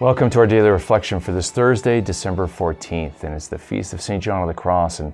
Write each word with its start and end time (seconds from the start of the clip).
Welcome 0.00 0.30
to 0.30 0.38
our 0.38 0.46
daily 0.46 0.70
reflection 0.70 1.20
for 1.20 1.32
this 1.32 1.50
Thursday, 1.50 2.00
December 2.00 2.46
14th, 2.46 3.22
and 3.22 3.34
it's 3.34 3.48
the 3.48 3.58
feast 3.58 3.92
of 3.92 4.00
St. 4.00 4.22
John 4.22 4.40
of 4.40 4.48
the 4.48 4.54
Cross. 4.54 5.00
And 5.00 5.12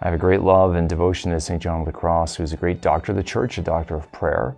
I 0.00 0.06
have 0.06 0.14
a 0.14 0.18
great 0.18 0.40
love 0.40 0.74
and 0.74 0.88
devotion 0.88 1.32
to 1.32 1.38
St. 1.38 1.62
John 1.62 1.80
of 1.80 1.86
the 1.86 1.92
Cross, 1.92 2.36
who's 2.36 2.54
a 2.54 2.56
great 2.56 2.80
doctor 2.80 3.12
of 3.12 3.16
the 3.16 3.22
church, 3.22 3.58
a 3.58 3.60
doctor 3.60 3.94
of 3.94 4.10
prayer. 4.10 4.56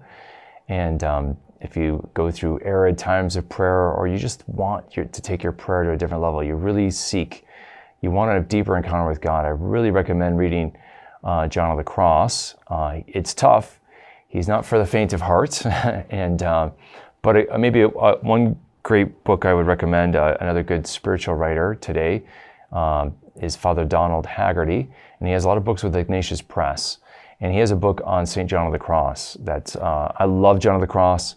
And 0.69 1.03
um, 1.03 1.37
if 1.61 1.77
you 1.77 2.09
go 2.15 2.31
through 2.31 2.61
arid 2.63 2.97
times 2.97 3.35
of 3.35 3.49
prayer, 3.49 3.91
or 3.91 4.07
you 4.07 4.17
just 4.17 4.49
want 4.49 4.95
your, 4.95 5.07
to 5.07 5.21
take 5.21 5.43
your 5.43 5.51
prayer 5.51 5.83
to 5.83 5.91
a 5.91 5.97
different 5.97 6.23
level, 6.23 6.45
you 6.45 6.55
really 6.55 6.89
seek, 6.93 7.45
you 8.01 8.13
want 8.13 8.31
a 8.31 8.43
deeper 8.43 8.77
encounter 8.77 9.09
with 9.09 9.21
God, 9.21 9.45
I 9.45 9.49
really 9.49 9.91
recommend 9.91 10.39
reading 10.39 10.77
uh, 11.25 11.49
John 11.49 11.73
of 11.73 11.79
the 11.79 11.83
Cross. 11.83 12.55
Uh, 12.69 13.01
it's 13.09 13.35
tough. 13.35 13.81
He's 14.29 14.47
not 14.47 14.65
for 14.65 14.79
the 14.79 14.87
faint 14.87 15.13
of 15.13 15.23
heart, 15.23 15.67
and 15.67 16.45
uh, 16.45 16.71
but 17.23 17.51
uh, 17.51 17.59
maybe 17.59 17.83
uh, 17.83 18.17
one 18.21 18.57
great 18.85 19.25
book 19.25 19.47
I 19.47 19.55
would 19.55 19.67
recommend, 19.67 20.15
uh, 20.15 20.37
another 20.41 20.63
good 20.63 20.87
spiritual 20.87 21.35
writer 21.35 21.75
today, 21.75 22.23
um, 22.71 23.15
is 23.41 23.57
Father 23.57 23.85
Donald 23.85 24.27
Haggerty. 24.27 24.89
And 25.19 25.27
he 25.27 25.33
has 25.33 25.45
a 25.45 25.49
lot 25.49 25.57
of 25.57 25.65
books 25.65 25.83
with 25.83 25.97
Ignatius 25.97 26.43
Press. 26.43 26.99
And 27.41 27.53
he 27.53 27.59
has 27.59 27.71
a 27.71 27.77
book 27.77 28.03
on 28.05 28.27
St. 28.27 28.49
John 28.49 28.67
of 28.67 28.73
the 28.73 28.79
Cross. 28.79 29.39
that 29.41 29.75
uh, 29.77 30.13
I 30.17 30.27
love 30.27 30.61
John 30.61 30.75
of 30.75 30.83
the 30.83 30.87
Cross. 30.87 31.37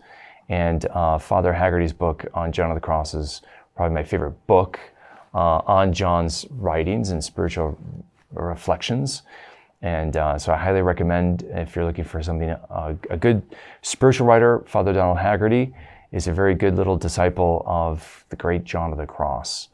And 0.50 0.86
uh, 0.88 1.18
Father 1.18 1.54
Haggerty's 1.54 1.94
book 1.94 2.26
on 2.34 2.52
John 2.52 2.70
of 2.70 2.76
the 2.76 2.82
Cross 2.82 3.14
is 3.14 3.42
probably 3.76 3.95
my 3.95 4.04
favorite 4.04 4.45
book 4.45 4.80
uh, 5.34 5.62
on 5.66 5.94
John's 5.94 6.45
writings 6.52 7.12
and 7.12 7.23
spiritual 7.23 7.78
reflections. 8.34 9.23
And 9.82 10.18
uh, 10.18 10.38
so 10.38 10.52
I 10.52 10.58
highly 10.58 10.82
recommend 10.82 11.44
if 11.50 11.75
you're 11.75 11.86
looking 11.86 12.03
for 12.03 12.22
something, 12.22 12.50
uh, 12.50 12.95
a 13.09 13.18
good 13.18 13.42
spiritual 13.84 14.28
writer, 14.28 14.64
Father 14.68 14.92
Donald 14.92 15.20
Haggerty 15.20 15.73
is 16.11 16.27
a 16.27 16.33
very 16.33 16.55
good 16.55 16.75
little 16.75 16.97
disciple 16.97 17.63
of 17.66 18.25
the 18.30 18.36
great 18.36 18.63
John 18.63 18.91
of 18.91 18.97
the 18.97 19.05
Cross. 19.05 19.69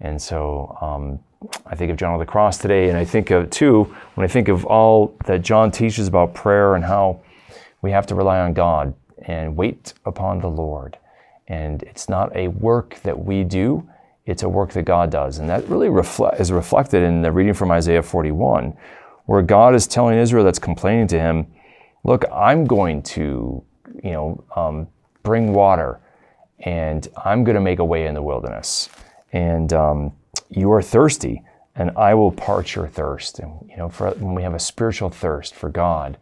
And 0.00 0.20
so 0.20 0.76
um, 0.80 1.20
I 1.66 1.74
think 1.74 1.90
of 1.90 1.96
John 1.96 2.14
of 2.14 2.20
the 2.20 2.26
Cross 2.26 2.58
today, 2.58 2.88
and 2.88 2.96
I 2.96 3.04
think 3.04 3.30
of, 3.30 3.50
too, 3.50 3.94
when 4.14 4.24
I 4.24 4.28
think 4.28 4.48
of 4.48 4.64
all 4.64 5.16
that 5.26 5.42
John 5.42 5.70
teaches 5.70 6.08
about 6.08 6.34
prayer 6.34 6.74
and 6.74 6.84
how 6.84 7.20
we 7.82 7.90
have 7.90 8.06
to 8.06 8.14
rely 8.14 8.40
on 8.40 8.54
God 8.54 8.94
and 9.26 9.56
wait 9.56 9.94
upon 10.04 10.40
the 10.40 10.48
Lord. 10.48 10.98
And 11.46 11.82
it's 11.82 12.08
not 12.08 12.34
a 12.34 12.48
work 12.48 13.00
that 13.02 13.24
we 13.24 13.44
do, 13.44 13.88
it's 14.26 14.42
a 14.42 14.48
work 14.48 14.72
that 14.72 14.84
God 14.84 15.10
does. 15.10 15.38
And 15.38 15.48
that 15.50 15.68
really 15.68 15.88
is 16.38 16.50
reflected 16.50 17.02
in 17.02 17.20
the 17.20 17.30
reading 17.30 17.52
from 17.52 17.70
Isaiah 17.70 18.02
41, 18.02 18.74
where 19.26 19.42
God 19.42 19.74
is 19.74 19.86
telling 19.86 20.18
Israel 20.18 20.44
that's 20.44 20.58
complaining 20.58 21.08
to 21.08 21.20
him, 21.20 21.46
Look, 22.06 22.24
I'm 22.30 22.66
going 22.66 23.02
to, 23.02 23.64
you 24.02 24.10
know, 24.10 24.44
um, 24.54 24.88
bring 25.24 25.52
water, 25.52 25.98
and 26.60 27.08
I'm 27.24 27.42
going 27.42 27.56
to 27.56 27.60
make 27.60 27.80
a 27.80 27.84
way 27.84 28.06
in 28.06 28.14
the 28.14 28.22
wilderness. 28.22 28.88
And 29.32 29.72
um, 29.72 30.12
you 30.48 30.70
are 30.70 30.82
thirsty, 30.82 31.42
and 31.74 31.90
I 31.96 32.14
will 32.14 32.30
parch 32.30 32.76
your 32.76 32.86
thirst. 32.86 33.40
And 33.40 33.68
you 33.68 33.76
know, 33.76 33.88
for, 33.88 34.10
when 34.12 34.36
we 34.36 34.42
have 34.44 34.54
a 34.54 34.60
spiritual 34.60 35.10
thirst 35.10 35.56
for 35.56 35.68
God, 35.70 36.16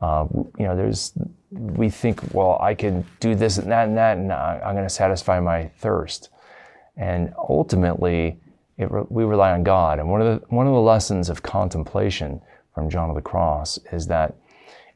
uh, 0.00 0.26
you 0.32 0.66
know, 0.66 0.76
there's 0.76 1.12
we 1.50 1.88
think, 1.88 2.20
well, 2.34 2.58
I 2.60 2.74
can 2.74 3.04
do 3.20 3.34
this 3.34 3.58
and 3.58 3.70
that 3.70 3.88
and 3.88 3.96
that, 3.96 4.18
and 4.18 4.32
I'm 4.32 4.74
going 4.74 4.86
to 4.86 4.94
satisfy 4.94 5.40
my 5.40 5.68
thirst. 5.78 6.30
And 6.96 7.32
ultimately, 7.36 8.38
re- 8.78 9.04
we 9.08 9.24
rely 9.24 9.52
on 9.52 9.64
God. 9.64 9.98
And 9.98 10.08
one 10.08 10.20
of 10.20 10.40
the 10.40 10.46
one 10.48 10.66
of 10.66 10.72
the 10.72 10.80
lessons 10.80 11.28
of 11.28 11.42
contemplation 11.42 12.40
from 12.74 12.90
John 12.90 13.08
of 13.08 13.16
the 13.16 13.22
Cross 13.22 13.78
is 13.92 14.06
that 14.08 14.34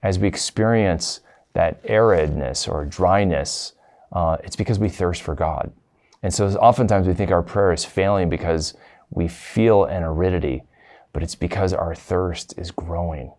as 0.03 0.19
we 0.19 0.29
experience 0.29 1.21
that 1.55 1.83
aridness 1.85 2.69
or 2.69 2.85
dryness, 2.85 3.73
uh, 4.13 4.37
it's 4.45 4.57
because 4.57 4.79
we 4.79 4.89
thirst 4.89 5.23
for 5.23 5.35
God. 5.35 5.73
And 6.23 6.33
so 6.33 6.49
oftentimes 6.57 7.07
we 7.07 7.15
think 7.15 7.31
our 7.31 7.43
prayer 7.43 7.73
is 7.73 7.85
failing 7.85 8.29
because 8.29 8.75
we 9.11 9.29
feel 9.29 9.85
an 9.85 10.03
aridity, 10.03 10.65
but 11.13 11.23
it's 11.23 11.35
because 11.35 11.73
our 11.73 11.95
thirst 11.95 12.59
is 12.59 12.71
growing. 12.71 13.33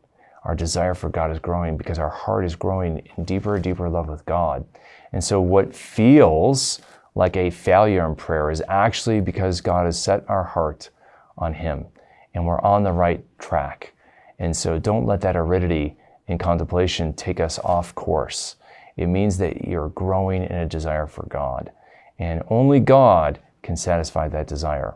Our 0.43 0.55
desire 0.55 0.93
for 0.93 1.09
God 1.09 1.31
is 1.31 1.39
growing 1.39 1.77
because 1.77 1.99
our 1.99 2.09
heart 2.09 2.45
is 2.45 2.55
growing 2.55 3.07
in 3.17 3.25
deeper 3.25 3.55
and 3.55 3.63
deeper 3.63 3.89
love 3.89 4.07
with 4.07 4.25
God. 4.25 4.65
And 5.11 5.23
so 5.23 5.41
what 5.41 5.75
feels 5.75 6.79
like 7.15 7.35
a 7.35 7.49
failure 7.49 8.05
in 8.07 8.15
prayer 8.15 8.49
is 8.49 8.63
actually 8.69 9.19
because 9.19 9.61
God 9.61 9.85
has 9.85 10.01
set 10.01 10.23
our 10.29 10.43
heart 10.43 10.89
on 11.37 11.53
Him 11.53 11.85
and 12.33 12.45
we're 12.45 12.61
on 12.61 12.83
the 12.83 12.91
right 12.91 13.23
track. 13.39 13.93
And 14.37 14.55
so 14.55 14.79
don't 14.79 15.05
let 15.05 15.21
that 15.21 15.35
aridity 15.35 15.97
in 16.29 16.37
contemplation 16.37 17.11
take 17.13 17.39
us 17.41 17.59
off 17.59 17.93
course. 17.95 18.55
It 18.95 19.07
means 19.07 19.37
that 19.39 19.67
you're 19.67 19.89
growing 19.89 20.43
in 20.43 20.51
a 20.51 20.65
desire 20.65 21.07
for 21.07 21.25
God. 21.25 21.71
And 22.19 22.43
only 22.49 22.79
God 22.79 23.39
can 23.63 23.75
satisfy 23.75 24.29
that 24.29 24.47
desire. 24.47 24.95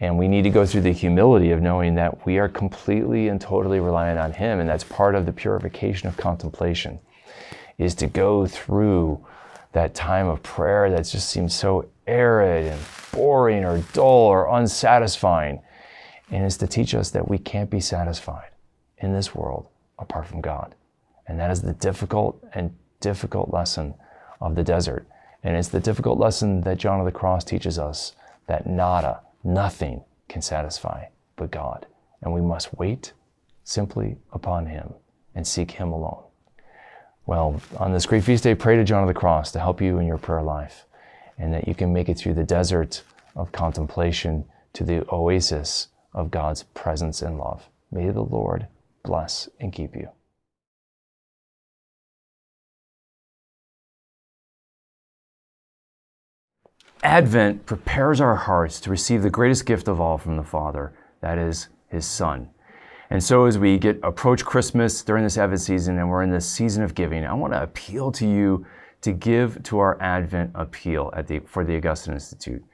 And 0.00 0.16
we 0.16 0.28
need 0.28 0.42
to 0.42 0.50
go 0.50 0.64
through 0.64 0.82
the 0.82 0.92
humility 0.92 1.50
of 1.50 1.60
knowing 1.60 1.96
that 1.96 2.24
we 2.24 2.38
are 2.38 2.48
completely 2.48 3.28
and 3.28 3.40
totally 3.40 3.80
reliant 3.80 4.20
on 4.20 4.32
Him. 4.32 4.60
And 4.60 4.68
that's 4.68 4.84
part 4.84 5.16
of 5.16 5.26
the 5.26 5.32
purification 5.32 6.08
of 6.08 6.16
contemplation, 6.16 7.00
is 7.78 7.94
to 7.96 8.06
go 8.06 8.46
through 8.46 9.26
that 9.72 9.94
time 9.94 10.28
of 10.28 10.42
prayer 10.42 10.90
that 10.90 11.02
just 11.02 11.28
seems 11.28 11.54
so 11.54 11.88
arid 12.06 12.66
and 12.66 12.80
boring 13.12 13.64
or 13.64 13.82
dull 13.92 14.06
or 14.06 14.46
unsatisfying. 14.56 15.60
And 16.30 16.44
is 16.44 16.58
to 16.58 16.66
teach 16.68 16.94
us 16.94 17.10
that 17.10 17.26
we 17.26 17.38
can't 17.38 17.70
be 17.70 17.80
satisfied 17.80 18.50
in 18.98 19.12
this 19.12 19.34
world 19.34 19.66
apart 19.98 20.26
from 20.26 20.40
God. 20.40 20.74
And 21.26 21.38
that 21.38 21.50
is 21.50 21.62
the 21.62 21.74
difficult 21.74 22.42
and 22.54 22.74
difficult 23.00 23.52
lesson 23.52 23.94
of 24.40 24.54
the 24.54 24.64
desert. 24.64 25.06
And 25.42 25.56
it's 25.56 25.68
the 25.68 25.80
difficult 25.80 26.18
lesson 26.18 26.62
that 26.62 26.78
John 26.78 27.00
of 27.00 27.06
the 27.06 27.12
Cross 27.12 27.44
teaches 27.44 27.78
us 27.78 28.12
that 28.46 28.66
nada, 28.66 29.20
nothing 29.44 30.02
can 30.28 30.42
satisfy 30.42 31.06
but 31.36 31.50
God. 31.50 31.86
And 32.22 32.32
we 32.32 32.40
must 32.40 32.76
wait 32.76 33.12
simply 33.64 34.16
upon 34.32 34.66
Him 34.66 34.94
and 35.34 35.46
seek 35.46 35.72
Him 35.72 35.92
alone. 35.92 36.24
Well, 37.26 37.60
on 37.76 37.92
this 37.92 38.06
great 38.06 38.24
feast 38.24 38.44
day, 38.44 38.54
pray 38.54 38.76
to 38.76 38.84
John 38.84 39.02
of 39.02 39.08
the 39.08 39.14
Cross 39.14 39.52
to 39.52 39.60
help 39.60 39.80
you 39.80 39.98
in 39.98 40.06
your 40.06 40.18
prayer 40.18 40.42
life 40.42 40.86
and 41.38 41.52
that 41.52 41.68
you 41.68 41.74
can 41.74 41.92
make 41.92 42.08
it 42.08 42.18
through 42.18 42.34
the 42.34 42.44
desert 42.44 43.02
of 43.36 43.52
contemplation 43.52 44.44
to 44.72 44.82
the 44.82 45.06
oasis 45.12 45.88
of 46.14 46.30
God's 46.30 46.62
presence 46.62 47.22
and 47.22 47.38
love. 47.38 47.68
May 47.92 48.10
the 48.10 48.22
Lord 48.22 48.66
bless 49.02 49.48
and 49.60 49.72
keep 49.72 49.94
you. 49.94 50.08
Advent 57.02 57.64
prepares 57.64 58.20
our 58.20 58.34
hearts 58.34 58.80
to 58.80 58.90
receive 58.90 59.22
the 59.22 59.30
greatest 59.30 59.66
gift 59.66 59.86
of 59.86 60.00
all 60.00 60.18
from 60.18 60.36
the 60.36 60.42
Father, 60.42 60.92
that 61.20 61.38
is, 61.38 61.68
His 61.88 62.04
Son. 62.04 62.50
And 63.10 63.22
so, 63.22 63.46
as 63.46 63.56
we 63.56 63.78
get 63.78 64.00
approach 64.02 64.44
Christmas 64.44 65.02
during 65.02 65.22
this 65.24 65.38
Advent 65.38 65.60
season 65.60 65.98
and 65.98 66.10
we're 66.10 66.22
in 66.22 66.30
this 66.30 66.46
season 66.46 66.82
of 66.82 66.94
giving, 66.94 67.24
I 67.24 67.32
want 67.34 67.52
to 67.52 67.62
appeal 67.62 68.10
to 68.12 68.26
you 68.26 68.66
to 69.02 69.12
give 69.12 69.62
to 69.62 69.78
our 69.78 70.00
Advent 70.02 70.50
appeal 70.54 71.12
the, 71.26 71.38
for 71.46 71.64
the 71.64 71.76
Augustine 71.76 72.14
Institute. 72.14 72.64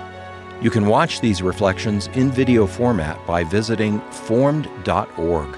You 0.60 0.70
can 0.70 0.86
watch 0.86 1.22
these 1.22 1.40
reflections 1.40 2.08
in 2.08 2.30
video 2.30 2.66
format 2.66 3.26
by 3.26 3.44
visiting 3.44 4.02
formed.org. 4.10 5.56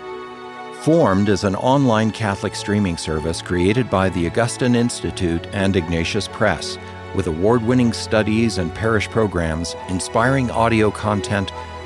Formed 0.82 1.28
is 1.28 1.42
an 1.42 1.56
online 1.56 2.12
Catholic 2.12 2.54
streaming 2.54 2.96
service 2.96 3.42
created 3.42 3.90
by 3.90 4.10
the 4.10 4.28
Augustine 4.28 4.76
Institute 4.76 5.48
and 5.52 5.74
Ignatius 5.74 6.28
Press, 6.28 6.78
with 7.16 7.26
award 7.26 7.62
winning 7.62 7.92
studies 7.92 8.58
and 8.58 8.72
parish 8.74 9.10
programs, 9.10 9.74
inspiring 9.88 10.52
audio 10.52 10.92
content, 10.92 11.50